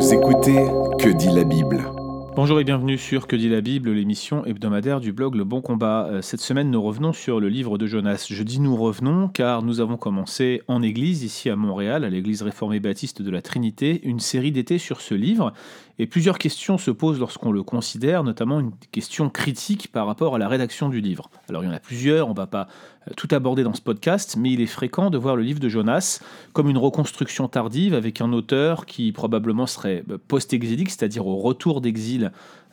Vous 0.00 0.14
écoutez 0.14 0.56
Que 0.98 1.10
dit 1.10 1.28
la 1.28 1.44
Bible 1.44 1.84
Bonjour 2.36 2.60
et 2.60 2.64
bienvenue 2.64 2.96
sur 2.96 3.26
Que 3.26 3.34
dit 3.34 3.48
la 3.48 3.60
Bible, 3.60 3.90
l'émission 3.90 4.44
hebdomadaire 4.46 5.00
du 5.00 5.12
blog 5.12 5.34
Le 5.34 5.42
Bon 5.42 5.60
Combat. 5.60 6.06
Euh, 6.06 6.22
Cette 6.22 6.40
semaine, 6.40 6.70
nous 6.70 6.80
revenons 6.80 7.12
sur 7.12 7.40
le 7.40 7.48
livre 7.48 7.76
de 7.76 7.88
Jonas. 7.88 8.28
Je 8.30 8.42
dis 8.44 8.60
nous 8.60 8.76
revenons 8.76 9.26
car 9.26 9.62
nous 9.62 9.80
avons 9.80 9.96
commencé 9.96 10.62
en 10.68 10.80
église, 10.80 11.24
ici 11.24 11.50
à 11.50 11.56
Montréal, 11.56 12.04
à 12.04 12.08
l'église 12.08 12.42
réformée 12.42 12.78
baptiste 12.78 13.20
de 13.20 13.30
la 13.32 13.42
Trinité, 13.42 14.00
une 14.04 14.20
série 14.20 14.52
d'été 14.52 14.78
sur 14.78 15.00
ce 15.00 15.14
livre. 15.14 15.52
Et 15.98 16.06
plusieurs 16.06 16.38
questions 16.38 16.78
se 16.78 16.90
posent 16.90 17.20
lorsqu'on 17.20 17.52
le 17.52 17.62
considère, 17.62 18.24
notamment 18.24 18.58
une 18.58 18.72
question 18.90 19.28
critique 19.28 19.92
par 19.92 20.06
rapport 20.06 20.34
à 20.34 20.38
la 20.38 20.48
rédaction 20.48 20.88
du 20.88 21.02
livre. 21.02 21.28
Alors 21.50 21.62
il 21.62 21.66
y 21.66 21.68
en 21.68 21.74
a 21.74 21.78
plusieurs, 21.78 22.28
on 22.28 22.30
ne 22.30 22.36
va 22.36 22.46
pas 22.46 22.68
euh, 23.06 23.12
tout 23.18 23.28
aborder 23.32 23.64
dans 23.64 23.74
ce 23.74 23.82
podcast, 23.82 24.36
mais 24.38 24.52
il 24.52 24.62
est 24.62 24.66
fréquent 24.66 25.10
de 25.10 25.18
voir 25.18 25.36
le 25.36 25.42
livre 25.42 25.60
de 25.60 25.68
Jonas 25.68 26.20
comme 26.54 26.70
une 26.70 26.78
reconstruction 26.78 27.48
tardive 27.48 27.92
avec 27.92 28.22
un 28.22 28.32
auteur 28.32 28.86
qui 28.86 29.12
probablement 29.12 29.66
serait 29.66 30.02
euh, 30.10 30.16
post-exilique, 30.26 30.88
c'est-à-dire 30.88 31.26
au 31.26 31.36
retour 31.36 31.82
d'exil 31.82 32.19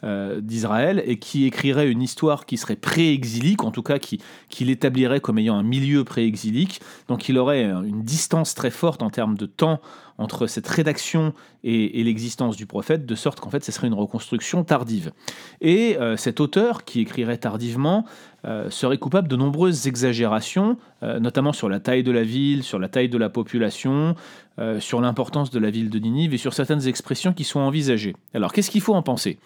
euh, 0.03 0.41
d'Israël, 0.41 1.01
et 1.05 1.17
qui 1.17 1.45
écrirait 1.45 1.89
une 1.89 2.01
histoire 2.01 2.45
qui 2.45 2.57
serait 2.57 2.75
pré-exilique, 2.75 3.63
en 3.63 3.71
tout 3.71 3.81
cas 3.81 3.97
qui, 3.97 4.21
qui 4.49 4.63
l'établirait 4.65 5.19
comme 5.19 5.39
ayant 5.39 5.55
un 5.55 5.63
milieu 5.63 6.03
pré-exilique. 6.03 6.81
Donc 7.07 7.29
il 7.29 7.37
aurait 7.37 7.63
une 7.63 8.03
distance 8.03 8.53
très 8.53 8.71
forte 8.71 9.01
en 9.01 9.09
termes 9.09 9.35
de 9.35 9.47
temps 9.47 9.81
entre 10.17 10.47
cette 10.47 10.67
rédaction 10.67 11.33
et, 11.63 12.03
l'existence 12.03 12.55
du 12.55 12.65
prophète, 12.65 13.05
de 13.05 13.15
sorte 13.15 13.39
qu'en 13.39 13.49
fait, 13.49 13.63
ce 13.63 13.71
serait 13.71 13.87
une 13.87 13.93
reconstruction 13.93 14.63
tardive. 14.63 15.11
Et 15.61 15.97
euh, 15.97 16.15
cet 16.15 16.39
auteur, 16.39 16.85
qui 16.85 17.01
écrirait 17.01 17.37
tardivement, 17.37 18.05
euh, 18.45 18.69
serait 18.69 18.97
coupable 18.97 19.27
de 19.27 19.35
nombreuses 19.35 19.87
exagérations, 19.87 20.77
euh, 21.03 21.19
notamment 21.19 21.51
sur 21.51 21.67
la 21.67 21.79
taille 21.79 22.03
de 22.03 22.11
la 22.11 22.23
ville, 22.23 22.63
sur 22.63 22.79
la 22.79 22.87
taille 22.87 23.09
de 23.09 23.17
la 23.17 23.29
population, 23.29 24.15
sur 24.79 25.01
l'importance 25.01 25.51
de 25.51 25.59
la 25.59 25.69
ville 25.69 25.91
de 25.91 25.99
Ninive 25.99 26.33
et 26.33 26.39
sur 26.39 26.51
certaines 26.51 26.87
expressions 26.87 27.31
qui 27.31 27.43
sont 27.43 27.59
envisagées. 27.59 28.15
Alors, 28.33 28.51
qu'est-ce 28.51 28.71
qu'il 28.71 28.81
faut 28.81 28.95
en 28.95 29.03
penser? 29.03 29.37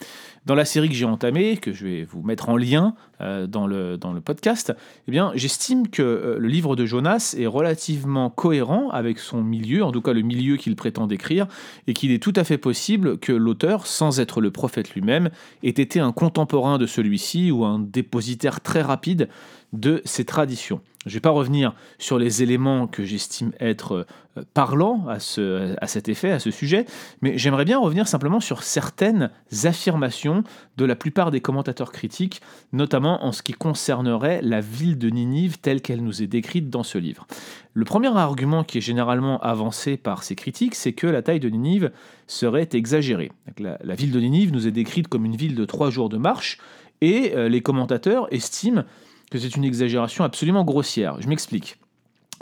Dans 0.45 0.55
la 0.55 0.63
série 0.63 0.87
que 0.87 0.95
j'ai 0.95 1.03
entamée, 1.03 1.57
que 1.57 1.73
je 1.73 1.85
vais 1.85 2.03
vous 2.05 2.23
mettre 2.23 2.47
en 2.47 2.55
lien 2.55 2.95
dans, 3.19 3.67
le, 3.67 3.97
dans 3.97 4.13
le 4.13 4.21
podcast, 4.21 4.73
eh 5.09 5.11
bien, 5.11 5.33
j'estime 5.35 5.89
que 5.89 6.37
le 6.39 6.47
livre 6.47 6.77
de 6.77 6.85
Jonas 6.85 7.35
est 7.37 7.45
relativement 7.45 8.29
cohérent 8.29 8.89
avec 8.89 9.19
son 9.19 9.43
milieu, 9.43 9.83
en 9.83 9.91
tout 9.91 10.01
cas 10.01 10.13
le 10.13 10.21
milieu 10.21 10.55
qu'il 10.61 10.75
prétend 10.75 11.07
décrire, 11.07 11.47
et 11.87 11.93
qu'il 11.93 12.11
est 12.11 12.21
tout 12.21 12.33
à 12.35 12.43
fait 12.43 12.57
possible 12.57 13.17
que 13.17 13.33
l'auteur, 13.33 13.87
sans 13.87 14.19
être 14.19 14.39
le 14.39 14.51
prophète 14.51 14.93
lui-même, 14.93 15.29
ait 15.63 15.69
été 15.69 15.99
un 15.99 16.11
contemporain 16.11 16.77
de 16.77 16.85
celui-ci 16.85 17.51
ou 17.51 17.65
un 17.65 17.79
dépositaire 17.79 18.61
très 18.61 18.81
rapide 18.81 19.27
de 19.73 20.01
ces 20.05 20.25
traditions. 20.25 20.81
Je 21.05 21.09
ne 21.09 21.13
vais 21.15 21.19
pas 21.21 21.31
revenir 21.31 21.73
sur 21.97 22.19
les 22.19 22.43
éléments 22.43 22.85
que 22.85 23.03
j'estime 23.03 23.53
être 23.59 24.05
euh, 24.37 24.43
parlants 24.53 25.07
à, 25.07 25.19
ce, 25.19 25.75
cet 25.87 26.09
effet, 26.09 26.29
à 26.29 26.37
ce 26.37 26.51
sujet, 26.51 26.85
mais 27.23 27.39
j'aimerais 27.39 27.65
bien 27.65 27.79
revenir 27.79 28.07
simplement 28.07 28.39
sur 28.39 28.61
certaines 28.61 29.31
affirmations 29.63 30.43
de 30.77 30.85
la 30.85 30.95
plupart 30.95 31.31
des 31.31 31.41
commentateurs 31.41 31.91
critiques, 31.91 32.41
notamment 32.71 33.25
en 33.25 33.31
ce 33.31 33.41
qui 33.41 33.53
concernerait 33.53 34.41
la 34.43 34.61
ville 34.61 34.99
de 34.99 35.09
Ninive 35.09 35.57
telle 35.57 35.81
qu'elle 35.81 36.03
nous 36.03 36.21
est 36.21 36.27
décrite 36.27 36.69
dans 36.69 36.83
ce 36.83 36.99
livre. 36.99 37.25
Le 37.73 37.85
premier 37.85 38.15
argument 38.15 38.63
qui 38.63 38.77
est 38.77 38.81
généralement 38.81 39.39
avancé 39.39 39.97
par 39.97 40.21
ces 40.21 40.35
critiques, 40.35 40.75
c'est 40.75 40.93
que 40.93 41.07
la 41.07 41.23
taille 41.23 41.39
de 41.39 41.49
Ninive 41.49 41.91
serait 42.27 42.69
exagérée. 42.73 43.31
La, 43.57 43.79
la 43.83 43.95
ville 43.95 44.11
de 44.11 44.19
Ninive 44.19 44.53
nous 44.53 44.67
est 44.67 44.71
décrite 44.71 45.07
comme 45.07 45.25
une 45.25 45.35
ville 45.35 45.55
de 45.55 45.65
trois 45.65 45.89
jours 45.89 46.09
de 46.09 46.17
marche, 46.17 46.59
et 47.01 47.33
euh, 47.35 47.49
les 47.49 47.61
commentateurs 47.61 48.31
estiment 48.31 48.83
que 49.31 49.39
c'est 49.39 49.55
une 49.55 49.63
exagération 49.63 50.23
absolument 50.23 50.63
grossière. 50.63 51.19
Je 51.19 51.27
m'explique. 51.27 51.77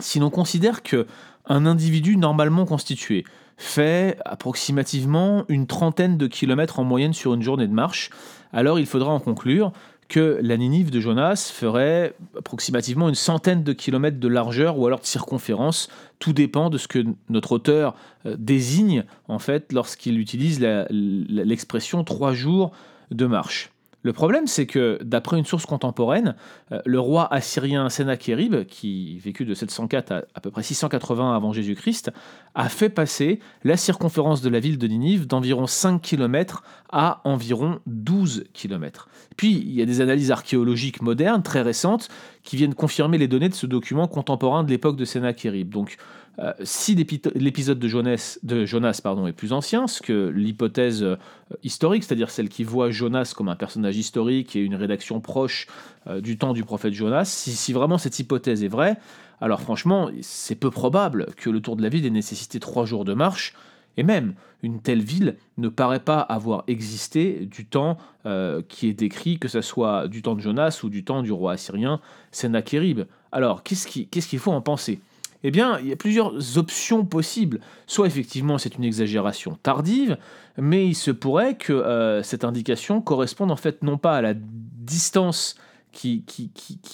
Si 0.00 0.18
l'on 0.18 0.28
considère 0.30 0.82
que 0.82 1.06
un 1.46 1.64
individu 1.64 2.16
normalement 2.16 2.66
constitué 2.66 3.24
fait 3.56 4.18
approximativement 4.24 5.44
une 5.48 5.66
trentaine 5.66 6.18
de 6.18 6.26
kilomètres 6.26 6.78
en 6.78 6.84
moyenne 6.84 7.12
sur 7.12 7.34
une 7.34 7.42
journée 7.42 7.66
de 7.66 7.72
marche, 7.72 8.10
alors 8.52 8.78
il 8.78 8.86
faudra 8.86 9.12
en 9.12 9.20
conclure 9.20 9.72
que 10.08 10.40
la 10.42 10.56
Ninive 10.56 10.90
de 10.90 10.98
Jonas 10.98 11.52
ferait 11.54 12.14
approximativement 12.36 13.08
une 13.08 13.14
centaine 13.14 13.62
de 13.62 13.72
kilomètres 13.72 14.18
de 14.18 14.28
largeur 14.28 14.76
ou 14.76 14.86
alors 14.86 15.00
de 15.00 15.06
circonférence. 15.06 15.88
Tout 16.18 16.32
dépend 16.32 16.68
de 16.68 16.78
ce 16.78 16.88
que 16.88 17.04
notre 17.28 17.52
auteur 17.52 17.94
euh, 18.26 18.34
désigne 18.36 19.04
en 19.28 19.38
fait 19.38 19.72
lorsqu'il 19.72 20.18
utilise 20.18 20.58
l'expression 20.90 22.02
trois 22.02 22.32
jours 22.32 22.72
de 23.12 23.26
marche. 23.26 23.70
Le 24.02 24.12
problème, 24.14 24.46
c'est 24.46 24.66
que, 24.66 24.98
d'après 25.02 25.38
une 25.38 25.44
source 25.44 25.66
contemporaine, 25.66 26.34
euh, 26.72 26.80
le 26.86 26.98
roi 26.98 27.30
assyrien 27.32 27.88
Sennacherib, 27.90 28.64
qui 28.64 29.18
vécut 29.18 29.44
de 29.44 29.52
704 29.52 30.12
à 30.12 30.22
à 30.34 30.40
peu 30.40 30.50
près 30.50 30.62
680 30.62 31.36
avant 31.36 31.52
Jésus-Christ, 31.52 32.10
a 32.54 32.68
fait 32.68 32.88
passer 32.88 33.40
la 33.62 33.76
circonférence 33.76 34.40
de 34.40 34.48
la 34.48 34.58
ville 34.58 34.78
de 34.78 34.86
Ninive 34.86 35.26
d'environ 35.26 35.66
5 35.66 36.00
km 36.00 36.62
à 36.90 37.20
environ 37.24 37.80
12 37.86 38.44
km. 38.54 39.08
Puis, 39.36 39.52
il 39.52 39.72
y 39.72 39.82
a 39.82 39.86
des 39.86 40.00
analyses 40.00 40.30
archéologiques 40.30 41.02
modernes, 41.02 41.42
très 41.42 41.60
récentes, 41.60 42.08
qui 42.42 42.56
viennent 42.56 42.74
confirmer 42.74 43.18
les 43.18 43.28
données 43.28 43.50
de 43.50 43.54
ce 43.54 43.66
document 43.66 44.08
contemporain 44.08 44.64
de 44.64 44.70
l'époque 44.70 44.96
de 44.96 45.04
Sennacherib. 45.04 45.68
Donc, 45.68 45.96
euh, 46.40 46.52
si 46.62 46.94
l'épisode 46.94 47.78
de 47.78 47.88
Jonas, 47.88 48.38
est 48.42 49.32
plus 49.32 49.52
ancien, 49.52 49.86
ce 49.86 50.00
que 50.00 50.28
l'hypothèse 50.28 51.02
euh, 51.02 51.16
historique, 51.62 52.02
c'est-à-dire 52.02 52.30
celle 52.30 52.48
qui 52.48 52.64
voit 52.64 52.90
Jonas 52.90 53.34
comme 53.36 53.50
un 53.50 53.56
personnage 53.56 53.98
historique 53.98 54.56
et 54.56 54.60
une 54.60 54.74
rédaction 54.74 55.20
proche 55.20 55.66
euh, 56.06 56.22
du 56.22 56.38
temps 56.38 56.54
du 56.54 56.64
prophète 56.64 56.94
Jonas, 56.94 57.26
si, 57.26 57.72
vraiment 57.74 57.98
cette 57.98 58.18
hypothèse 58.18 58.64
est 58.64 58.68
vraie, 58.68 58.96
alors 59.42 59.60
franchement, 59.60 60.10
c'est 60.22 60.54
peu 60.54 60.70
probable 60.70 61.26
que 61.36 61.50
le 61.50 61.60
tour 61.60 61.76
de 61.76 61.82
la 61.82 61.90
ville 61.90 62.06
ait 62.06 62.10
nécessité 62.10 62.58
trois 62.58 62.86
jours 62.86 63.04
de 63.04 63.12
marche, 63.12 63.54
et 63.98 64.02
même 64.02 64.34
une 64.62 64.80
telle 64.80 65.02
ville 65.02 65.36
ne 65.58 65.68
paraît 65.68 66.00
pas 66.00 66.20
avoir 66.20 66.64
existé 66.68 67.46
du 67.46 67.66
temps 67.66 67.98
qui 68.68 68.88
est 68.88 68.92
décrit, 68.92 69.38
que 69.38 69.48
ce 69.48 69.62
soit 69.62 70.06
du 70.08 70.22
temps 70.22 70.34
de 70.34 70.40
Jonas 70.40 70.80
ou 70.84 70.90
du 70.90 71.04
temps 71.04 71.22
du 71.22 71.32
roi 71.32 71.52
assyrien 71.52 72.00
Sennacherib. 72.30 73.00
Alors, 73.32 73.62
qu'est-ce 73.62 73.86
qu'il 73.88 74.08
qu 74.08 74.38
faut 74.38 74.52
en 74.52 74.60
penser? 74.60 75.00
Eh 75.42 75.50
bien, 75.50 75.78
il 75.80 75.88
y 75.88 75.92
a 75.92 75.96
plusieurs 75.96 76.58
options 76.58 77.04
possibles. 77.04 77.60
Soit 77.86 78.06
effectivement 78.06 78.58
c'est 78.58 78.76
une 78.76 78.84
exagération 78.84 79.58
tardive, 79.62 80.18
mais 80.58 80.86
il 80.86 80.94
se 80.94 81.10
pourrait 81.10 81.56
que 81.56 81.72
euh, 81.72 82.22
cette 82.22 82.44
indication 82.44 83.00
corresponde 83.00 83.50
en 83.50 83.56
fait 83.56 83.82
non 83.82 83.98
pas 83.98 84.16
à 84.16 84.22
la 84.22 84.34
distance 84.34 85.56
qui, 85.92 86.24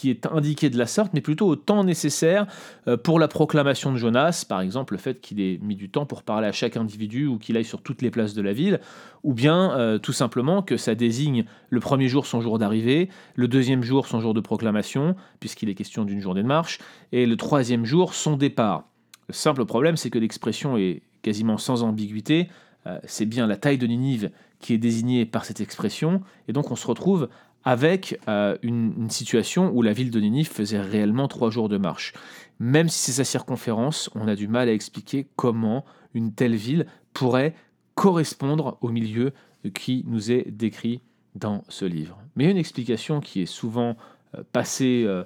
est 0.04 0.26
indiquée 0.26 0.70
de 0.70 0.78
la 0.78 0.86
sorte, 0.86 1.12
mais 1.14 1.20
plutôt 1.20 1.46
au 1.46 1.56
temps 1.56 1.84
nécessaire 1.84 2.46
euh, 2.88 2.96
pour 2.96 3.18
la 3.18 3.28
proclamation 3.28 3.92
de 3.92 3.96
Jonas, 3.96 4.44
par 4.48 4.60
exemple 4.60 4.94
le 4.94 4.98
fait 4.98 5.20
qu'il 5.20 5.40
ait 5.40 5.58
mis 5.62 5.76
du 5.76 5.88
temps 5.88 6.06
pour 6.06 6.22
parler 6.22 6.46
à 6.46 6.52
chaque 6.52 6.76
individu 6.76 7.26
ou 7.26 7.38
qu'il 7.38 7.56
aille 7.56 7.64
sur 7.64 7.82
toutes 7.82 8.02
les 8.02 8.10
places 8.10 8.34
de 8.34 8.42
la 8.42 8.52
ville, 8.52 8.80
ou 9.22 9.34
bien 9.34 9.72
euh, 9.72 9.98
tout 9.98 10.12
simplement 10.12 10.62
que 10.62 10.76
ça 10.76 10.94
désigne 10.94 11.44
le 11.70 11.80
premier 11.80 12.08
jour 12.08 12.26
son 12.26 12.40
jour 12.40 12.58
d'arrivée, 12.58 13.08
le 13.34 13.48
deuxième 13.48 13.82
jour 13.82 14.06
son 14.06 14.20
jour 14.20 14.34
de 14.34 14.40
proclamation, 14.40 15.16
puisqu'il 15.40 15.68
est 15.68 15.74
question 15.74 16.04
d'une 16.04 16.20
journée 16.20 16.42
de 16.42 16.48
marche, 16.48 16.78
et 17.12 17.26
le 17.26 17.36
troisième 17.36 17.84
jour 17.84 18.14
son 18.14 18.36
départ. 18.36 18.84
Le 19.28 19.34
simple 19.34 19.64
problème, 19.64 19.96
c'est 19.96 20.10
que 20.10 20.18
l'expression 20.18 20.76
est 20.76 21.02
quasiment 21.22 21.58
sans 21.58 21.82
ambiguïté, 21.82 22.48
euh, 22.86 22.98
c'est 23.04 23.26
bien 23.26 23.46
la 23.46 23.56
taille 23.56 23.78
de 23.78 23.86
Ninive 23.86 24.30
qui 24.58 24.74
est 24.74 24.78
désignée 24.78 25.26
par 25.26 25.44
cette 25.44 25.60
expression, 25.60 26.22
et 26.48 26.52
donc 26.52 26.70
on 26.70 26.76
se 26.76 26.86
retrouve 26.86 27.28
avec 27.66 28.20
euh, 28.28 28.56
une, 28.62 29.10
situation 29.10 29.72
où 29.74 29.82
la 29.82 29.92
ville 29.92 30.12
de 30.12 30.20
Ninive 30.20 30.48
faisait 30.48 30.80
réellement 30.80 31.26
trois 31.26 31.50
jours 31.50 31.68
de 31.68 31.78
marche. 31.78 32.14
Même 32.60 32.88
si 32.88 32.98
c'est 32.98 33.12
sa 33.12 33.24
circonférence, 33.24 34.08
on 34.14 34.28
a 34.28 34.36
du 34.36 34.46
mal 34.46 34.68
à 34.68 34.72
expliquer 34.72 35.26
comment 35.34 35.84
une 36.14 36.32
telle 36.32 36.54
ville 36.54 36.86
pourrait 37.12 37.56
correspondre 37.96 38.78
au 38.82 38.90
milieu 38.90 39.32
qui 39.74 40.04
nous 40.06 40.30
est 40.30 40.48
décrit 40.48 41.00
dans 41.34 41.64
ce 41.68 41.84
livre. 41.84 42.18
Mais 42.36 42.48
une 42.48 42.56
explication 42.56 43.20
qui 43.20 43.42
est 43.42 43.46
souvent 43.46 43.96
euh, 44.36 44.44
passée, 44.52 45.04
euh, 45.04 45.24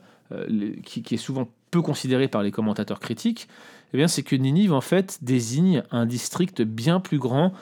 qui, 0.83 1.03
qui, 1.03 1.15
est 1.17 1.19
souvent 1.19 1.47
peu 1.71 1.83
considérée 1.83 2.29
par 2.29 2.43
les 2.43 2.51
commentateurs 2.51 3.01
critiques, 3.01 3.49
eh 3.93 3.99
bien 3.99 4.09
c'est 4.09 4.23
que 4.23 4.35
Ninive 4.35 4.73
en 4.73 4.81
fait 4.81 5.19
désigne 5.21 5.83
un 5.91 6.07
district 6.07 6.63
bien 6.63 7.01
plus 7.01 7.19
grand 7.19 7.53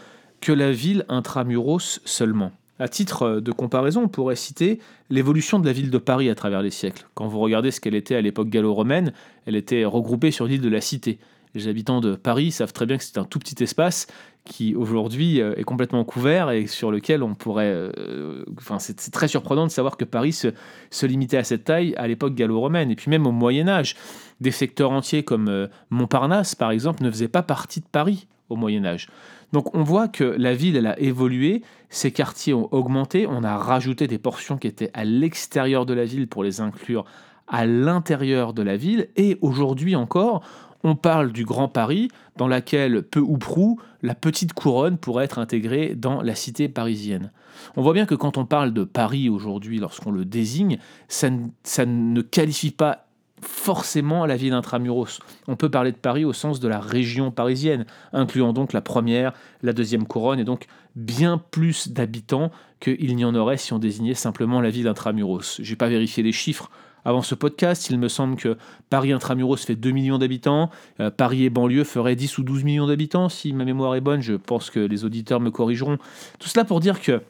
que 0.49 0.53
la 0.55 0.73
ville 0.73 1.05
intramuros 1.11 2.00
seulement. 2.06 2.53
À 2.79 2.89
titre 2.89 3.39
de 3.41 3.53
comparaison, 3.53 4.05
on 4.05 4.09
pourrait 4.09 4.35
citer 4.35 4.79
l'évolution 5.11 5.59
de 5.59 5.67
la 5.67 5.75
ville 5.75 5.91
de 5.91 5.99
Paris 5.99 6.31
à 6.31 6.35
travers 6.35 6.62
les 6.62 6.71
siècles. 6.71 7.06
Quand 7.12 7.29
vous 7.29 7.39
regardez 7.39 7.71
ce 7.71 7.83
qu'elle 7.83 7.95
était 7.95 8.15
à 8.15 8.23
l'époque 8.23 8.49
gallo-romaine, 8.49 9.12
elle 9.45 9.56
était 9.56 9.85
regroupée 9.85 10.31
sur 10.31 10.47
l'île 10.47 10.62
de 10.62 10.71
la 10.71 10.81
Cité. 10.81 11.19
Les 11.55 11.69
habitants 11.69 12.00
de 12.00 12.15
Paris 12.15 12.50
savent 12.50 12.73
très 12.73 12.87
bien 12.87 12.97
que 12.97 13.05
c'est 13.05 13.19
un 13.19 13.25
tout 13.25 13.39
petit 13.39 13.62
espace 13.62 14.06
qui 14.49 14.75
aujourd'hui 14.75 15.39
est 15.39 15.65
complètement 15.65 16.05
couvert 16.05 16.50
et 16.50 16.67
sur 16.67 16.91
lequel 16.91 17.23
on 17.23 17.35
pourrait... 17.35 17.73
Euh, 17.73 18.45
enfin, 18.56 18.79
c'est 18.79 19.11
très 19.12 19.29
surprenant 19.29 19.67
de 19.67 19.71
savoir 19.71 19.97
que 19.97 20.05
Paris 20.05 20.33
se, 20.33 20.49
se 20.91 21.06
limitait 21.06 21.37
à 21.37 21.45
cette 21.45 21.65
taille 21.65 21.95
à 21.97 22.09
l'époque 22.09 22.35
gallo-romaine. 22.35 22.91
Et 22.91 22.97
puis 22.97 23.11
même 23.11 23.27
au 23.27 23.33
Moyen 23.33 23.69
Âge, 23.69 23.95
des 24.41 24.50
secteurs 24.50 24.91
entiers 24.91 25.23
comme 25.23 25.49
euh, 25.49 25.69
Montparnasse, 25.91 26.55
par 26.55 26.73
exemple, 26.73 27.05
ne 27.05 27.11
faisaient 27.11 27.29
pas 27.29 27.43
partie 27.43 27.81
de 27.81 27.87
Paris 27.87 28.27
au 28.49 28.56
Moyen 28.56 28.85
Âge. 28.85 29.09
Donc 29.53 29.75
on 29.75 29.83
voit 29.83 30.09
que 30.09 30.25
la 30.25 30.55
ville, 30.55 30.77
elle 30.77 30.87
a 30.87 30.99
évolué, 30.99 31.62
ses 31.91 32.11
quartiers 32.11 32.55
ont 32.55 32.69
augmenté, 32.73 33.27
on 33.27 33.45
a 33.45 33.56
rajouté 33.56 34.06
des 34.06 34.19
portions 34.19 34.59
qui 34.59 34.67
étaient 34.67 34.91
à 34.95 35.05
l'extérieur 35.05 35.87
de 35.87 35.95
la 35.95 36.05
ville 36.05 36.27
pour 36.27 36.43
les 36.43 36.61
inclure 36.61 37.05
à 37.47 37.65
l'intérieur 37.65 38.53
de 38.53 38.62
la 38.62 38.77
ville, 38.77 39.09
et 39.17 39.39
aujourd'hui 39.41 39.97
encore, 39.97 40.43
on 40.84 40.94
parle 40.94 41.32
du 41.32 41.44
Grand 41.44 41.69
Paris, 41.69 42.08
dans 42.36 42.48
laquelle, 42.48 43.02
peu 43.02 43.20
ou 43.20 43.36
prou, 43.36 43.80
la 44.02 44.14
petite 44.14 44.52
couronne 44.52 44.98
pourrait 44.98 45.25
être 45.25 45.38
intégrée 45.38 45.94
dans 45.94 46.22
la 46.22 46.34
cité 46.34 46.69
parisienne. 46.69 47.32
On 47.76 47.82
voit 47.82 47.92
bien 47.92 48.06
que 48.06 48.14
quand 48.14 48.38
on 48.38 48.44
parle 48.44 48.72
de 48.72 48.84
Paris 48.84 49.28
aujourd'hui, 49.28 49.78
lorsqu'on 49.78 50.12
le 50.12 50.25
désigne, 50.25 50.78
ça 51.08 51.30
ne, 51.30 52.20
qualifie 52.20 52.70
pas 52.70 53.06
forcément 53.40 54.26
la 54.26 54.36
ville 54.36 54.52
intramuros. 54.52 55.20
On 55.46 55.56
peut 55.56 55.69
parler 55.69 55.92
de 55.92 55.96
Paris 55.96 56.25
au 56.25 56.32
sens 56.32 56.58
de 56.60 56.69
la 56.69 56.80
région 56.80 57.30
parisienne, 57.30 57.86
incluant 58.12 58.52
donc 58.52 58.72
la 58.72 58.80
première, 58.80 59.32
la 59.62 59.72
deuxième 59.72 60.06
couronne, 60.06 60.40
et 60.40 60.44
donc 60.44 60.66
bien 60.96 61.38
plus 61.38 61.88
d'habitants 61.88 62.50
qu'il 62.80 63.14
n'y 63.14 63.25
en 63.25 63.34
aurait 63.34 63.56
si 63.56 63.72
on 63.72 63.78
désignait 63.78 64.14
simplement 64.14 64.60
la 64.60 64.70
ville 64.70 64.88
intramuros. 64.88 65.60
Je 65.60 65.70
n'ai 65.70 65.76
pas 65.76 65.88
vérifié 65.88 66.22
les 66.22 66.32
chiffres 66.32 66.70
avant 67.05 67.23
ce 67.23 67.35
podcast. 67.35 67.89
Il 67.91 67.99
me 67.99 68.09
semble 68.09 68.37
que 68.37 68.56
Paris 68.91 69.12
intramuros 69.12 69.56
fait 69.56 69.77
2 69.77 69.91
millions 69.91 70.19
d'habitants, 70.19 70.71
euh, 71.00 71.11
Paris 71.11 71.45
et 71.45 71.50
banlieue 71.50 71.85
ferait 71.85 72.17
10 72.17 72.39
ou 72.39 72.43
12 72.43 72.65
millions 72.65 72.87
d'habitants, 72.87 73.29
si 73.29 73.53
ma 73.53 73.65
mémoire 73.65 73.95
est 73.95 74.00
bonne, 74.00 74.21
je 74.21 74.35
pense 74.35 74.71
que 74.71 74.81
les 74.81 75.05
auditeurs 75.05 75.41
me 75.41 75.50
corrigeront. 75.50 75.99
Tout 76.39 76.49
cela 76.49 76.65
pour 76.65 76.81
dire 76.81 77.00
que 77.00 77.23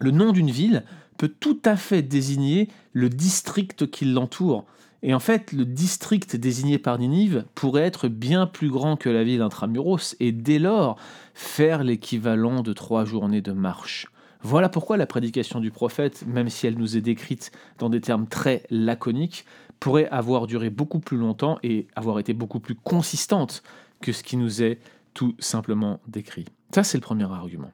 le 0.00 0.10
nom 0.10 0.32
d'une 0.32 0.50
ville 0.50 0.84
peut 1.16 1.32
tout 1.40 1.60
à 1.64 1.76
fait 1.76 2.02
désigner 2.02 2.68
le 2.92 3.08
district 3.08 3.90
qui 3.90 4.04
l'entoure. 4.04 4.64
Et 5.02 5.14
en 5.14 5.20
fait, 5.20 5.52
le 5.52 5.64
district 5.64 6.36
désigné 6.36 6.78
par 6.78 6.98
Ninive 6.98 7.44
pourrait 7.54 7.82
être 7.82 8.08
bien 8.08 8.46
plus 8.46 8.70
grand 8.70 8.96
que 8.96 9.08
la 9.08 9.24
ville 9.24 9.42
intramuros 9.42 10.14
et 10.20 10.30
dès 10.30 10.60
lors 10.60 10.96
faire 11.34 11.82
l'équivalent 11.82 12.62
de 12.62 12.72
trois 12.72 13.04
journées 13.04 13.40
de 13.40 13.52
marche. 13.52 14.06
Voilà 14.44 14.68
pourquoi 14.68 14.96
la 14.96 15.06
prédication 15.06 15.60
du 15.60 15.70
prophète, 15.70 16.24
même 16.26 16.48
si 16.48 16.66
elle 16.66 16.76
nous 16.76 16.96
est 16.96 17.00
décrite 17.00 17.52
dans 17.78 17.88
des 17.88 18.00
termes 18.00 18.26
très 18.26 18.64
laconiques, 18.70 19.44
pourrait 19.78 20.08
avoir 20.08 20.46
duré 20.46 20.68
beaucoup 20.68 20.98
plus 20.98 21.16
longtemps 21.16 21.58
et 21.62 21.86
avoir 21.94 22.18
été 22.18 22.32
beaucoup 22.32 22.58
plus 22.60 22.74
consistante 22.74 23.62
que 24.00 24.12
ce 24.12 24.24
qui 24.24 24.36
nous 24.36 24.62
est 24.62 24.78
tout 25.14 25.34
simplement 25.38 26.00
décrit. 26.08 26.46
Ça, 26.74 26.82
c'est 26.82 26.98
le 26.98 27.02
premier 27.02 27.24
argument. 27.24 27.70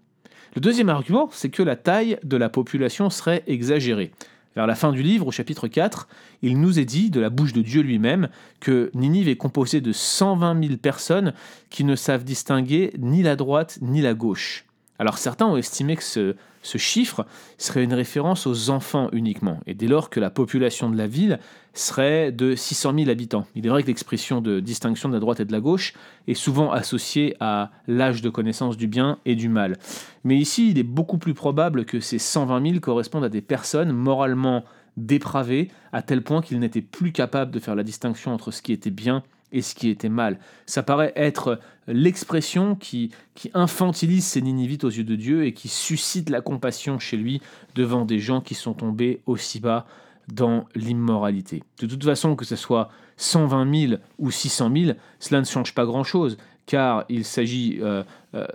Le 0.55 0.61
deuxième 0.61 0.89
argument, 0.91 1.29
c'est 1.33 1.51
que 1.51 1.63
la 1.63 1.77
taille 1.77 2.19
de 2.23 2.37
la 2.37 2.49
population 2.49 3.09
serait 3.11 3.45
exagérée. 3.47 4.13
Vers 4.55 4.67
la 4.67 4.75
fin 4.75 4.93
du 4.93 5.03
livre, 5.03 5.27
au 5.27 5.31
chapitre 5.31 5.69
4, 5.69 6.09
il 6.43 6.61
nous 6.61 6.79
est 6.79 6.85
dit, 6.85 7.11
de 7.11 7.21
la 7.21 7.31
bouche 7.31 7.53
de 7.53 7.63
Dieu 7.63 7.81
lui-même, 7.81 8.29
que 8.61 8.91
Ninive 8.93 9.29
est 9.29 9.37
composée 9.37 9.81
de 9.81 9.93
120 9.93 10.63
000 10.63 10.77
personnes 10.79 11.33
qui 11.71 11.85
ne 11.85 11.95
savent 11.95 12.25
distinguer 12.25 12.93
ni 12.99 13.23
la 13.23 13.37
droite 13.37 13.79
ni 13.81 14.01
la 14.03 14.15
gauche. 14.15 14.65
Alors 14.99 15.19
certains 15.19 15.47
ont 15.47 15.57
estimé 15.57 15.97
que 15.97 16.03
ce, 16.03 16.35
chiffre 16.63 17.25
serait 17.57 17.85
une 17.85 17.95
référence 17.95 18.47
aux 18.47 18.71
enfants 18.71 19.09
uniquement, 19.13 19.61
et 19.67 19.75
dès 19.75 19.87
lors 19.87 20.11
que 20.11 20.21
la 20.21 20.31
population 20.31 20.91
de 20.91 20.97
la 20.97 21.07
ville 21.07 21.39
serait 21.73 22.33
de 22.33 22.57
600 22.57 22.95
000 22.99 23.11
habitants. 23.11 23.47
Il 23.55 23.65
est 23.65 23.69
vrai 23.69 23.83
que 23.83 23.87
l'expression 23.87 24.41
de 24.41 24.59
distinction 24.59 25.09
de 25.09 25.15
la 25.15 25.21
droite 25.21 25.41
et 25.41 25.45
de 25.45 25.53
la 25.53 25.61
gauche 25.61 25.95
est 26.27 26.35
souvent 26.35 26.73
associée 26.73 27.37
à 27.39 27.71
l'âge 27.87 28.21
de 28.23 28.29
connaissance 28.29 28.77
du 28.77 28.89
bien 28.89 29.19
et 29.25 29.37
du 29.37 29.49
mal. 29.49 29.79
Mais 30.25 30.37
ici, 30.37 30.71
il 30.71 30.79
est 30.79 30.83
beaucoup 30.83 31.19
plus 31.19 31.35
probable 31.35 31.85
que 31.85 32.01
ces 32.01 32.19
120 32.19 32.67
000 32.67 32.81
correspondent 32.81 33.25
à 33.25 33.29
des 33.29 33.41
personnes 33.41 33.93
moralement 33.93 34.65
dépravées, 34.97 35.69
à 35.93 36.03
tel 36.03 36.23
point 36.23 36.43
qu'ils 36.43 36.59
n'étaient 36.59 36.83
plus 36.83 37.13
capables 37.13 37.53
de 37.53 37.61
faire 37.61 37.77
la 37.77 37.85
distinction 37.85 38.33
entre 38.33 38.51
ce 38.51 38.63
qui 38.63 38.73
était 38.73 38.91
bien 38.91 39.23
et 39.53 39.63
ce 39.63 39.75
qui 39.75 39.89
était 39.89 40.09
mal. 40.09 40.39
Ça 40.67 40.83
paraît 40.83 41.13
être 41.17 41.61
l'expression 41.87 42.75
qui, 42.75 43.11
qui 43.35 43.51
infantilise 43.55 44.27
ces 44.27 44.43
Ninivites 44.43 44.85
aux 44.85 44.91
yeux 44.91 45.05
de 45.05 45.17
Dieu 45.17 45.45
et 45.45 45.53
qui 45.53 45.69
suscite 45.69 46.31
la 46.31 46.41
compassion 46.41 46.99
chez 46.99 47.17
lui 47.17 47.41
devant 47.75 48.05
des 48.05 48.19
gens 48.19 48.41
qui 48.41 48.55
sont 48.55 48.75
tombés 48.75 49.21
aussi 49.27 49.61
bas 49.61 49.87
dans 50.33 50.67
l'immoralité. 50.75 51.63
De 51.81 51.87
toute 51.87 52.05
façon, 52.05 52.37
que 52.37 52.45
ce 52.45 52.57
soit 52.57 52.91
120 53.17 53.89
000 53.89 54.01
ou 54.19 54.31
600 54.31 54.71
000, 54.75 54.93
cela 55.19 55.41
ne 55.41 55.47
change 55.47 55.75
pas 55.75 55.87
grand-chose, 55.87 56.37
car 56.67 57.05
il 57.09 57.25
s'agit 57.25 57.79
euh, 57.81 58.03
euh, 58.35 58.47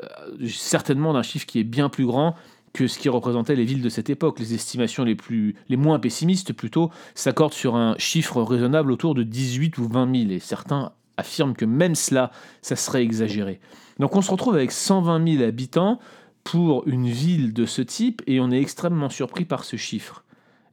certainement 0.48 1.14
d'un 1.14 1.24
chiffre 1.24 1.48
qui 1.48 1.60
est 1.60 1.64
bien 1.64 1.90
plus 1.90 2.06
grand 2.06 2.36
que 2.74 2.88
ce 2.88 2.98
qui 2.98 3.08
représentait 3.08 3.56
les 3.56 3.66
villes 3.66 3.84
de 3.84 3.90
cette 3.90 4.10
époque. 4.10 4.40
Les 4.40 4.54
estimations 4.56 5.06
les, 5.06 5.78
moins 5.78 6.00
pessimistes, 6.00 6.54
plutôt, 6.54 6.90
s'accordent 7.16 7.54
sur 7.54 7.76
un 7.76 7.96
chiffre 7.98 8.42
raisonnable 8.42 8.92
autour 8.92 9.14
de 9.16 9.24
18 9.24 9.78
ou 9.78 9.88
20 9.88 10.16
000, 10.16 10.32
et 10.32 10.40
certains 10.40 10.92
affirment 11.18 11.56
que 11.56 11.66
même 11.66 11.94
cela, 11.94 12.32
ça 12.62 12.76
serait 12.76 13.04
exagéré. 13.04 13.60
Donc 14.00 14.16
on 14.16 14.22
se 14.22 14.32
retrouve 14.32 14.56
avec 14.56 14.72
120 14.72 15.38
000 15.38 15.44
habitants 15.44 16.00
pour 16.44 16.88
une 16.88 17.08
ville 17.08 17.54
de 17.54 17.66
ce 17.66 17.84
type, 17.84 18.24
et 18.26 18.40
on 18.40 18.52
est 18.52 18.60
extrêmement 18.60 19.10
surpris 19.10 19.46
par 19.46 19.64
ce 19.64 19.78
chiffre. 19.78 20.23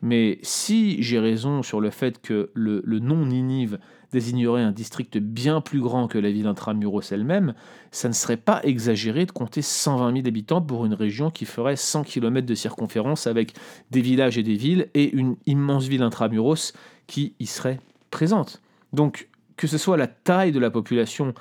Mais 0.02 0.38
si 0.42 1.02
j'ai 1.02 1.18
raison 1.18 1.62
sur 1.62 1.80
le 1.80 1.90
fait 1.90 2.20
que 2.20 2.50
le, 2.54 2.82
nom 3.00 3.26
Ninive 3.26 3.78
désignerait 4.12 4.62
un 4.62 4.72
district 4.72 5.18
bien 5.18 5.60
plus 5.60 5.80
grand 5.80 6.08
que 6.08 6.18
la 6.18 6.30
ville 6.30 6.46
intramuros 6.46 7.12
elle-même, 7.12 7.54
ça 7.90 8.08
ne 8.08 8.14
serait 8.14 8.36
pas 8.36 8.60
exagéré 8.64 9.26
de 9.26 9.32
compter 9.32 9.62
120 9.62 10.14
000 10.14 10.26
habitants 10.26 10.62
pour 10.62 10.86
une 10.86 10.94
région 10.94 11.30
qui 11.30 11.44
ferait 11.44 11.76
100 11.76 12.04
km 12.04 12.46
de 12.46 12.54
circonférence 12.54 13.26
avec 13.26 13.52
des 13.90 14.00
villages 14.00 14.38
et 14.38 14.42
des 14.42 14.56
villes 14.56 14.88
et 14.94 15.12
une 15.12 15.36
immense 15.46 15.86
ville 15.86 16.02
intramuros 16.02 16.72
qui 17.06 17.34
y 17.38 17.46
serait 17.46 17.78
présente. 18.10 18.62
Donc, 18.92 19.28
que 19.56 19.66
ce 19.66 19.78
soit 19.78 19.96
la 19.98 20.06
taille 20.06 20.52
de 20.52 20.58
la 20.58 20.70
population 20.70 21.34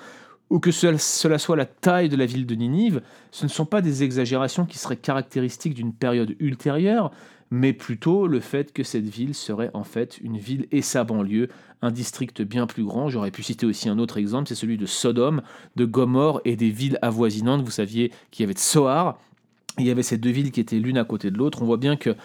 ou 0.50 0.60
que 0.60 0.72
cela 0.72 1.38
soit 1.38 1.56
la 1.56 1.66
taille 1.66 2.10
de 2.10 2.16
la 2.16 2.26
ville 2.26 2.46
de 2.46 2.56
Ninive, 2.56 3.02
ce 3.32 3.46
ne 3.46 3.50
sont 3.50 3.66
pas 3.66 3.82
des 3.82 4.04
exagérations 4.04 4.66
qui 4.66 4.80
seraient 4.80 4.98
caractéristiques 4.98 5.76
d'une 5.76 5.94
période 5.94 6.36
ultérieure, 6.40 7.12
mais 7.52 7.74
plutôt 7.74 8.28
le 8.28 8.40
fait 8.40 8.74
que 8.74 8.84
cette 8.84 9.08
ville 9.08 9.34
serait 9.34 9.72
en 9.74 9.84
fait 9.84 10.20
une 10.20 10.38
ville 10.38 10.68
et 10.72 10.82
sa 10.82 11.04
banlieue, 11.04 11.50
un 11.82 11.92
district 11.92 12.42
bien 12.42 12.68
plus 12.68 12.84
grand. 12.84 13.10
J'aurais 13.10 13.32
pu 13.32 13.44
citer 13.44 13.66
aussi 13.66 13.90
un 13.90 14.00
autre 14.00 14.18
exemple, 14.18 14.48
c'est 14.48 14.56
celui 14.56 14.78
de 14.78 14.86
Sodome, 14.86 15.42
de 15.76 15.86
Gomorre 15.86 16.42
et 16.46 16.56
des 16.56 16.70
villes 16.70 17.00
avoisinantes. 17.02 17.64
Vous 17.64 17.72
saviez 17.72 18.12
qu'il 18.32 18.44
y 18.44 18.46
avait 18.46 18.54
Tsoar, 18.54 19.18
il 19.78 19.86
y 19.86 19.92
avait 19.92 20.04
ces 20.04 20.18
deux 20.18 20.30
villes 20.30 20.52
qui 20.52 20.60
étaient 20.60 20.78
l'une 20.78 20.98
à 20.98 21.06
côté 21.06 21.32
de 21.32 21.38
l'autre. 21.38 21.62
On 21.62 21.66
voit 21.66 21.78
bien 21.78 21.96
que, 21.96 22.16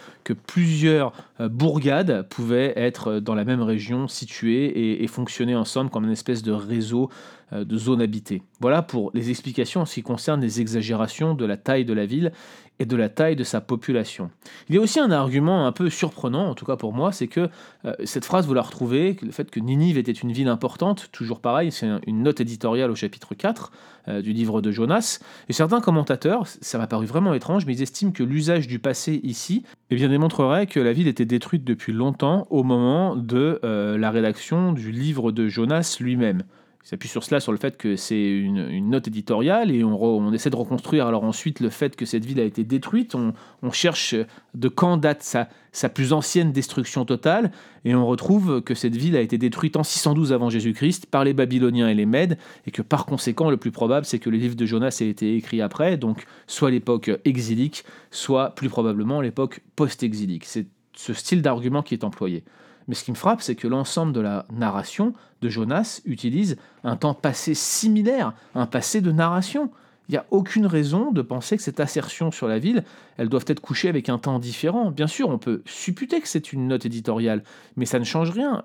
plusieurs 0.47 1.13
euh, 1.41 1.49
bourgades 1.49 2.27
pouvaient 2.29 2.73
être 2.77 3.21
dans 3.21 3.35
la 3.35 3.45
même 3.45 3.63
région 3.63 4.09
situées 4.09 4.67
et, 4.67 5.05
et 5.05 5.07
fonctionner 5.07 5.55
ensemble 5.55 5.91
comme 5.91 6.05
une 6.05 6.13
espèce 6.13 6.43
de 6.43 6.53
réseau 6.53 7.11
euh, 7.53 7.65
de 7.65 7.77
zones 7.77 8.01
habitées. 8.01 8.43
Voilà 8.61 8.83
pour 8.83 9.11
les 9.15 9.31
explications 9.31 9.83
en 9.83 9.85
ce 9.85 9.95
qui 9.95 10.03
concerne 10.03 10.41
les 10.41 10.61
exagérations 10.61 11.35
de 11.35 11.45
la 11.45 11.57
taille 11.57 11.85
de 11.85 11.93
la 11.93 12.07
ville 12.07 12.33
et 12.81 12.87
de 12.87 12.97
la 12.97 13.09
taille 13.09 13.37
de 13.37 13.45
sa 13.45 13.61
population. 13.61 14.31
Il 14.69 14.75
y 14.75 14.79
a 14.79 14.81
aussi 14.81 14.99
un 14.99 15.11
argument 15.11 15.67
un 15.67 15.73
peu 15.73 15.91
surprenant, 15.91 16.49
en 16.49 16.55
tout 16.55 16.65
cas 16.65 16.77
pour 16.77 16.93
moi, 16.93 17.13
c'est 17.13 17.29
que 17.29 17.49
euh, 17.85 17.95
cette 18.05 18.25
phrase, 18.25 18.47
vous 18.47 18.55
la 18.55 18.63
retrouvez, 18.63 19.17
le 19.23 19.31
fait 19.31 19.51
que 19.51 19.61
Ninive 19.61 19.97
était 19.97 20.13
une 20.13 20.33
ville 20.33 20.49
importante, 20.49 21.09
toujours 21.13 21.41
pareil, 21.41 21.71
c'est 21.71 21.89
une 22.07 22.23
note 22.23 22.41
éditoriale 22.41 22.91
au 22.91 22.95
chapitre 22.95 23.35
4 23.35 23.73
euh, 24.09 24.23
du 24.23 24.33
livre 24.33 24.61
de 24.61 24.73
Jonas, 24.73 25.21
et 25.49 25.53
certains 25.53 25.81
commentateurs, 25.81 26.47
ça 26.47 26.79
m'a 26.79 26.87
paru 26.87 27.07
vraiment 27.07 27.35
étrange, 27.35 27.65
mais 27.67 27.75
ils 27.75 27.83
estiment 27.83 28.13
que 28.13 28.25
l'usage 28.25 28.67
du 28.67 28.79
passé 28.79 29.21
ici 29.23 29.63
eh 29.91 29.95
bien, 29.95 30.09
démontrerait 30.09 30.67
que 30.67 30.81
la 30.81 30.93
ville 30.93 31.09
était 31.09 31.25
détruite 31.25 31.65
depuis 31.65 31.93
longtemps 31.93 32.47
au 32.51 32.65
moment 32.65 33.15
de 33.15 33.61
la 33.63 34.11
rédaction 34.11 34.73
du 34.73 34.91
livre 34.91 35.33
de 35.33 35.49
Jonas 35.49 35.99
lui-même. 36.01 36.43
Il 36.85 36.89
s'appuie 36.89 37.09
sur 37.09 37.25
cela, 37.25 37.41
sur 37.41 37.51
le 37.51 37.57
fait 37.57 37.79
que 37.79 37.97
c'est 37.97 38.29
une, 38.31 38.91
note 38.91 39.09
éditoriale 39.09 39.71
et 39.71 39.83
on, 39.83 40.33
essaie 40.35 40.51
de 40.51 40.57
reconstruire 40.57 41.07
alors 41.07 41.25
ensuite 41.25 41.61
le 41.61 41.71
fait 41.71 41.97
que 41.97 42.05
cette 42.05 42.27
ville 42.27 42.39
a 42.39 42.45
été 42.45 42.63
détruite. 42.63 43.15
On, 43.15 43.33
cherche 43.73 44.15
de 44.53 44.69
quand 44.69 44.99
date 44.99 45.23
sa, 45.23 45.49
sa, 45.73 45.89
plus 45.89 46.13
ancienne 46.13 46.53
destruction 46.53 47.07
totale 47.07 47.53
et 47.87 47.95
on 47.95 48.07
retrouve 48.07 48.61
que 48.61 48.75
cette 48.75 48.97
ville 48.97 49.17
a 49.17 49.23
été 49.23 49.39
détruite 49.39 49.79
en 49.79 49.83
612 49.83 50.35
avant 50.35 50.51
Jésus-Christ 50.51 51.07
par 51.07 51.25
les 51.25 51.33
Babyloniens 51.33 51.89
et 51.89 51.95
les 51.95 52.05
Mèdes 52.05 52.37
et 52.67 52.71
que 52.71 52.83
par 52.83 53.07
conséquent 53.07 53.49
le 53.49 53.57
plus 53.57 53.71
probable 53.71 54.05
c'est 54.05 54.19
que 54.19 54.29
le 54.29 54.37
livre 54.37 54.55
de 54.55 54.67
Jonas 54.67 54.99
ait 55.01 55.09
été 55.09 55.37
écrit 55.37 55.63
après, 55.63 55.97
donc 55.97 56.27
soit 56.47 56.71
l'époque 56.71 57.11
exilique, 57.25 57.85
soit 58.11 58.51
plus 58.51 58.69
probablement 58.69 59.23
l'époque 59.23 59.63
post-exilique. 59.75 60.45
C'est 60.45 60.67
ce 60.95 61.15
style 61.15 61.41
d'argument 61.41 61.83
qui 61.83 61.95
est 61.95 62.05
employé. 62.05 62.45
Mais 62.89 62.95
ce 62.95 63.05
qui 63.05 63.11
me 63.11 63.17
frappe, 63.17 63.43
c'est 63.43 63.55
que 63.55 63.69
l'ensemble 63.69 64.13
de 64.13 64.21
la 64.21 64.47
narration 64.53 65.15
de 65.41 65.49
Jonas 65.49 66.01
utilise 66.05 66.57
un 66.83 66.97
temps 66.97 67.15
passé 67.15 67.55
similaire, 67.55 68.35
un 68.55 68.67
passé 68.67 69.01
de 69.01 69.13
narration. 69.13 69.71
Il 70.09 70.13
n'y 70.13 70.19
a 70.19 70.27
aucune 70.31 70.67
raison 70.67 71.13
de 71.13 71.23
penser 71.23 71.57
que 71.57 71.63
cette 71.63 71.81
assertion 71.81 72.31
sur 72.31 72.47
la 72.47 72.59
ville, 72.59 72.85
elle 73.17 73.31
doit 73.31 73.41
être 73.47 73.61
couchée 73.61 73.89
avec 73.89 74.11
un 74.11 74.19
temps 74.19 74.39
différent. 74.39 74.91
Bien 74.91 75.07
sûr, 75.07 75.31
on 75.31 75.39
peut 75.39 75.63
supputer 75.65 76.21
que 76.21 76.29
c'est 76.29 76.53
une 76.53 76.69
note 76.69 76.85
éditoriale, 76.85 77.43
mais 77.77 77.87
ça 77.87 77.99
ne 77.99 78.05
change 78.05 78.31
rien. 78.31 78.65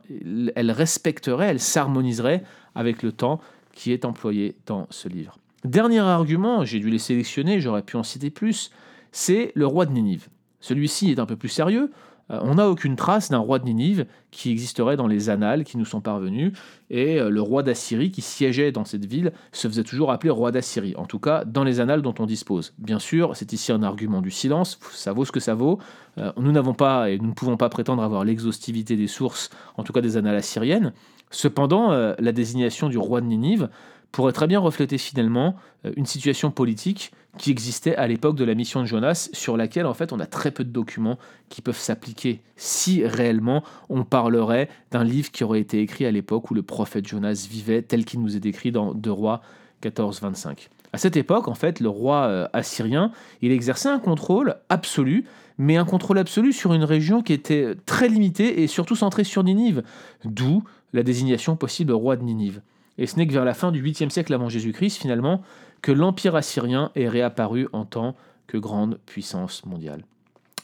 Elle 0.55 0.71
respecterait, 0.71 1.47
elle 1.47 1.61
s'harmoniserait 1.61 2.43
avec 2.75 3.03
le 3.03 3.13
temps 3.13 3.39
qui 3.73 3.93
est 3.93 4.03
employé 4.03 4.57
dans 4.65 4.87
ce 4.89 5.07
livre. 5.07 5.37
Dernier 5.63 5.99
argument, 5.99 6.65
j'ai 6.65 6.79
dû 6.79 6.89
les 6.89 6.99
sélectionner, 6.99 7.61
j'aurais 7.61 7.83
pu 7.83 7.95
en 7.95 8.03
citer 8.03 8.29
plus, 8.29 8.71
c'est 9.11 9.51
le 9.55 9.65
roi 9.65 9.85
de 9.85 9.91
Ninive. 9.91 10.27
Celui-ci 10.61 11.11
est 11.11 11.19
un 11.19 11.25
peu 11.25 11.35
plus 11.35 11.49
sérieux, 11.49 11.91
on 12.29 12.55
n'a 12.55 12.69
aucune 12.69 12.95
trace 12.95 13.29
d'un 13.29 13.39
roi 13.39 13.59
de 13.59 13.65
Ninive 13.65 14.05
qui 14.31 14.51
existerait 14.51 14.95
dans 14.95 15.07
les 15.07 15.29
annales 15.29 15.63
qui 15.63 15.77
nous 15.77 15.85
sont 15.85 16.01
parvenus, 16.01 16.53
et 16.89 17.19
euh, 17.19 17.29
le 17.29 17.41
roi 17.41 17.63
d'Assyrie 17.63 18.11
qui 18.11 18.21
siégeait 18.21 18.71
dans 18.71 18.85
cette 18.85 19.05
ville 19.05 19.31
se 19.51 19.67
faisait 19.67 19.83
toujours 19.83 20.11
appeler 20.11 20.29
roi 20.29 20.51
d'Assyrie, 20.51 20.95
en 20.95 21.05
tout 21.05 21.19
cas 21.19 21.43
dans 21.45 21.63
les 21.63 21.79
annales 21.79 22.01
dont 22.01 22.13
on 22.19 22.25
dispose. 22.25 22.73
Bien 22.77 22.99
sûr, 22.99 23.35
c'est 23.35 23.51
ici 23.53 23.71
un 23.71 23.81
argument 23.81 24.21
du 24.21 24.31
silence, 24.31 24.79
ça 24.91 25.11
vaut 25.13 25.25
ce 25.25 25.31
que 25.31 25.39
ça 25.39 25.55
vaut. 25.55 25.79
Euh, 26.19 26.31
nous 26.37 26.51
n'avons 26.51 26.73
pas, 26.73 27.09
et 27.09 27.17
nous 27.17 27.29
ne 27.29 27.33
pouvons 27.33 27.57
pas 27.57 27.69
prétendre 27.69 28.03
avoir 28.03 28.23
l'exhaustivité 28.23 28.95
des 28.95 29.07
sources, 29.07 29.49
en 29.77 29.83
tout 29.83 29.93
cas 29.93 30.01
des 30.01 30.17
annales 30.17 30.35
assyriennes. 30.35 30.93
Cependant, 31.31 31.91
la 31.91 32.31
désignation 32.31 32.89
du 32.89 32.97
roi 32.97 33.21
de 33.21 33.27
Ninive 33.27 33.69
pourrait 34.11 34.33
très 34.33 34.47
bien 34.47 34.59
refléter 34.59 34.97
finalement 34.97 35.55
euh, 35.85 35.91
une 35.95 36.05
situation 36.05 36.51
politique 36.51 37.11
qui 37.37 37.51
existait 37.51 37.95
à 37.95 38.07
l'époque 38.07 38.35
de 38.35 38.43
la 38.43 38.55
mission 38.55 38.81
de 38.81 38.85
Jonas, 38.85 39.29
sur 39.33 39.55
laquelle 39.55 39.85
en 39.85 39.93
fait 39.93 40.11
on 40.11 40.19
a 40.19 40.25
très 40.25 40.51
peu 40.51 40.63
de 40.63 40.71
documents 40.71 41.19
qui 41.47 41.61
peuvent 41.61 41.77
s'appliquer 41.77 42.41
si 42.57 43.05
réellement 43.05 43.63
on 43.89 44.03
parlerait 44.03 44.67
d'un 44.91 45.03
livre 45.03 45.31
qui 45.31 45.43
aurait 45.43 45.61
été 45.61 45.81
écrit 45.81 46.05
à 46.05 46.11
l'époque 46.11 46.49
où 46.51 46.53
le 46.53 46.63
prophète 46.63 47.07
Jonas 47.07 47.47
vivait, 47.49 47.81
tel 47.81 48.03
qu'il 48.03 48.21
nous 48.21 48.35
est 48.35 48.39
décrit 48.41 48.71
dans 48.71 48.93
Deux 48.93 49.11
Rois 49.11 49.41
14-25. 49.83 50.67
À 50.91 50.97
cette 50.97 51.17
époque, 51.17 51.47
en 51.47 51.53
fait, 51.53 51.79
le 51.79 51.89
roi 51.89 52.23
euh, 52.23 52.47
assyrien, 52.51 53.11
il 53.41 53.51
exerçait 53.51 53.89
un 53.89 53.99
contrôle 53.99 54.55
absolu, 54.69 55.25
mais 55.57 55.77
un 55.77 55.85
contrôle 55.85 56.17
absolu 56.17 56.51
sur 56.51 56.73
une 56.73 56.83
région 56.83 57.21
qui 57.21 57.33
était 57.33 57.75
très 57.85 58.07
limitée 58.07 58.63
et 58.63 58.67
surtout 58.67 58.95
centrée 58.95 59.23
sur 59.23 59.43
Ninive, 59.43 59.83
d'où 60.25 60.63
la 60.93 61.03
désignation 61.03 61.55
possible 61.55 61.93
roi 61.93 62.15
de 62.15 62.23
Ninive. 62.23 62.61
Et 62.99 63.07
ce 63.07 63.15
n'est 63.15 63.25
que 63.25 63.33
vers 63.33 63.45
la 63.45 63.53
fin 63.53 63.71
du 63.71 63.81
8e 63.81 64.09
siècle 64.09 64.33
avant 64.33 64.49
Jésus-Christ, 64.49 64.97
finalement, 64.97 65.41
que 65.81 65.93
l'Empire 65.93 66.35
assyrien 66.35 66.91
est 66.95 67.07
réapparu 67.07 67.69
en 67.71 67.85
tant 67.85 68.15
que 68.45 68.57
grande 68.57 68.99
puissance 69.05 69.65
mondiale. 69.65 70.03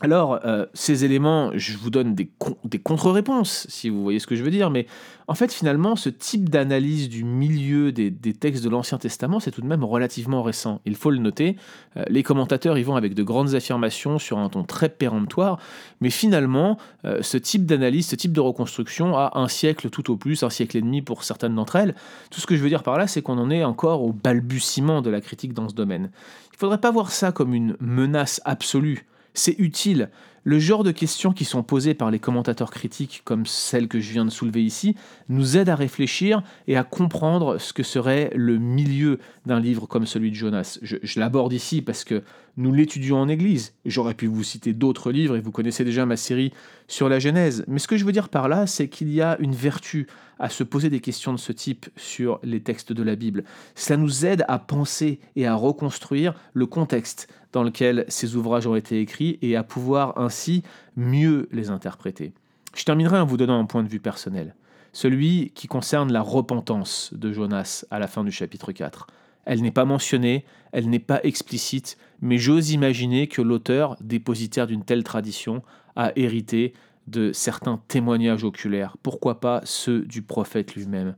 Alors, 0.02 0.42
euh, 0.44 0.66
ces 0.74 1.06
éléments, 1.06 1.52
je 1.54 1.78
vous 1.78 1.90
donne 1.90 2.16
des, 2.16 2.30
contre-réponses, 2.84 3.66
si 3.70 3.90
vous 3.90 4.04
voyez 4.04 4.20
ce 4.20 4.28
que 4.28 4.36
je 4.36 4.44
veux 4.44 4.52
dire, 4.52 4.70
mais 4.70 4.88
en 5.30 5.36
fait, 5.36 5.54
finalement, 5.54 5.96
ce 5.96 6.10
type 6.10 6.50
d'analyse 6.50 7.08
du 7.08 7.24
milieu 7.24 7.94
des, 7.94 8.12
textes 8.34 8.64
de 8.64 8.70
l'Ancien 8.70 8.98
Testament, 8.98 9.40
c'est 9.40 9.52
tout 9.52 9.62
de 9.62 9.68
même 9.68 9.86
relativement 9.86 10.44
récent. 10.44 10.82
Il 10.86 10.96
faut 10.96 11.12
le 11.12 11.20
noter. 11.20 11.56
Euh, 11.96 12.04
les 12.10 12.24
commentateurs 12.24 12.78
y 12.78 12.84
vont 12.84 12.98
avec 12.98 13.14
de 13.14 13.24
grandes 13.24 13.56
affirmations 13.56 14.20
sur 14.20 14.38
un 14.38 14.50
ton 14.50 14.66
très 14.66 14.90
péremptoire, 14.90 15.60
mais 16.02 16.10
finalement, 16.10 16.78
euh, 17.06 17.20
ce 17.22 17.38
type 17.38 17.66
d'analyse, 17.66 18.08
ce 18.08 18.18
type 18.18 18.34
de 18.34 18.42
reconstruction 18.42 19.16
a 19.16 19.32
un 19.36 19.48
siècle 19.48 19.90
tout 19.90 20.12
au 20.12 20.18
plus, 20.18 20.44
un 20.44 20.50
siècle 20.50 20.76
et 20.76 20.82
demi 20.82 21.02
pour 21.02 21.24
certaines 21.24 21.56
d'entre 21.56 21.78
elles. 21.78 21.96
Tout 22.32 22.42
ce 22.42 22.48
que 22.48 22.58
je 22.58 22.62
veux 22.62 22.70
dire 22.70 22.84
par 22.84 22.98
là, 22.98 23.08
c'est 23.08 23.22
qu'on 23.22 23.38
en 23.38 23.50
est 23.50 23.64
encore 23.64 24.04
au 24.04 24.12
balbutiement 24.12 25.02
de 25.02 25.10
la 25.10 25.22
critique 25.22 25.54
dans 25.54 25.70
ce 25.70 25.74
domaine. 25.74 26.12
Il 26.52 26.56
ne 26.56 26.58
faudrait 26.58 26.82
pas 26.82 26.92
voir 26.92 27.12
ça 27.12 27.32
comme 27.32 27.54
une 27.54 27.78
menace 27.80 28.42
absolue 28.44 29.06
c'est 29.36 29.56
utile. 29.60 30.10
Le 30.48 30.60
genre 30.60 30.84
de 30.84 30.92
questions 30.92 31.34
qui 31.34 31.44
sont 31.44 31.64
posées 31.64 31.96
par 31.96 32.12
les 32.12 32.20
commentateurs 32.20 32.70
critiques, 32.70 33.22
comme 33.26 33.48
celle 33.48 33.88
que 33.88 34.00
je 34.00 34.12
viens 34.12 34.26
de 34.26 34.30
soulever 34.30 34.64
ici, 34.64 34.96
nous 35.28 35.58
aide 35.58 35.70
à 35.70 35.76
réfléchir 35.76 36.44
et 36.68 36.78
à 36.78 36.84
comprendre 36.84 37.58
ce 37.58 37.74
que 37.74 37.82
serait 37.82 38.30
le 38.36 38.60
milieu 38.60 39.18
d'un 39.48 39.60
livre 39.60 39.88
comme 39.88 40.06
celui 40.06 40.30
de 40.30 40.36
Jonas. 40.36 40.78
Je, 40.84 40.98
je 41.02 41.20
l'aborde 41.20 41.52
ici 41.52 41.82
parce 41.82 42.04
que 42.04 42.22
nous 42.58 42.72
l'étudions 42.72 43.18
en 43.18 43.28
Église. 43.28 43.74
J'aurais 43.86 44.14
pu 44.14 44.28
vous 44.28 44.44
citer 44.44 44.74
d'autres 44.74 45.12
livres 45.12 45.36
et 45.36 45.42
vous 45.42 45.52
connaissez 45.52 45.84
déjà 45.84 46.06
ma 46.06 46.16
série 46.16 46.54
sur 46.88 47.10
la 47.10 47.18
Genèse. 47.18 47.66
Mais 47.68 47.80
ce 47.80 47.88
que 47.88 47.98
je 47.98 48.06
veux 48.06 48.12
dire 48.12 48.30
par 48.30 48.48
là, 48.48 48.68
c'est 48.68 48.88
qu'il 48.88 49.12
y 49.12 49.22
a 49.22 49.38
une 49.40 49.56
vertu 49.56 50.06
à 50.38 50.50
se 50.50 50.64
poser 50.64 50.90
des 50.90 51.00
questions 51.00 51.34
de 51.34 51.40
ce 51.40 51.52
type 51.52 51.88
sur 51.96 52.40
les 52.44 52.62
textes 52.62 52.94
de 52.94 53.04
la 53.04 53.16
Bible. 53.16 53.44
Cela 53.74 53.98
nous 53.98 54.26
aide 54.26 54.46
à 54.48 54.60
penser 54.60 55.20
et 55.36 55.48
à 55.48 55.56
reconstruire 55.56 56.34
le 56.54 56.66
contexte 56.66 57.28
dans 57.56 57.64
lequel 57.64 58.04
ces 58.10 58.36
ouvrages 58.36 58.68
ont 58.68 58.76
été 58.76 59.00
écrits 59.00 59.40
et 59.42 59.56
à 59.56 59.64
pouvoir 59.64 60.18
ainsi 60.18 60.62
mieux 60.98 61.48
les 61.54 61.70
interpréter. 61.70 62.34
Je 62.76 62.84
terminerai 62.84 63.18
en 63.18 63.26
vous 63.26 63.38
donnant 63.38 63.58
un 63.58 63.64
point 63.64 63.82
de 63.82 63.88
vue 63.88 64.02
personnel, 64.02 64.56
celui 64.92 65.52
qui 65.56 65.68
concerne 65.68 66.12
la 66.12 66.20
repentance 66.20 67.14
de 67.14 67.32
Jonas 67.32 67.86
à 67.92 68.00
la 68.00 68.08
fin 68.08 68.26
du 68.26 68.32
chapitre 68.32 68.74
4. 68.74 69.08
Elle 69.46 69.62
n'est 69.62 69.72
pas 69.72 69.86
mentionnée, 69.86 70.44
elle 70.74 70.90
n'est 70.90 71.00
pas 71.00 71.22
explicite, 71.24 71.98
mais 72.20 72.38
j'ose 72.38 72.72
imaginer 72.72 73.28
que 73.28 73.42
l'auteur, 73.42 73.96
dépositaire 74.02 74.68
d'une 74.68 74.84
telle 74.84 75.06
tradition, 75.06 75.64
a 75.96 76.12
hérité 76.18 76.74
de 77.08 77.32
certains 77.32 77.80
témoignages 77.88 78.44
oculaires, 78.44 78.98
pourquoi 79.04 79.40
pas 79.40 79.62
ceux 79.64 80.02
du 80.02 80.22
prophète 80.22 80.76
lui-même? 80.76 81.16